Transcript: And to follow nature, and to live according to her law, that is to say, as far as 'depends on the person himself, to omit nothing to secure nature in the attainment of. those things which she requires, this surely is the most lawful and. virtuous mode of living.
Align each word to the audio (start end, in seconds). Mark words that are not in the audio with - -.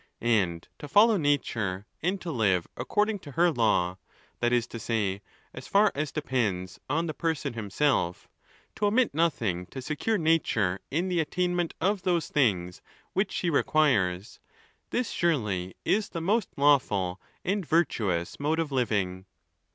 And 0.33 0.67
to 0.79 0.87
follow 0.87 1.15
nature, 1.15 1.85
and 2.01 2.19
to 2.21 2.31
live 2.31 2.67
according 2.75 3.19
to 3.19 3.33
her 3.33 3.51
law, 3.51 3.99
that 4.39 4.51
is 4.51 4.65
to 4.69 4.79
say, 4.79 5.21
as 5.53 5.67
far 5.67 5.91
as 5.93 6.11
'depends 6.11 6.79
on 6.89 7.05
the 7.05 7.13
person 7.13 7.53
himself, 7.53 8.27
to 8.77 8.87
omit 8.87 9.13
nothing 9.13 9.67
to 9.67 9.79
secure 9.79 10.17
nature 10.17 10.79
in 10.89 11.07
the 11.07 11.19
attainment 11.19 11.75
of. 11.79 12.01
those 12.01 12.29
things 12.29 12.81
which 13.13 13.31
she 13.31 13.51
requires, 13.51 14.39
this 14.89 15.11
surely 15.11 15.75
is 15.85 16.09
the 16.09 16.19
most 16.19 16.49
lawful 16.57 17.21
and. 17.45 17.63
virtuous 17.63 18.39
mode 18.39 18.57
of 18.57 18.71
living. 18.71 19.27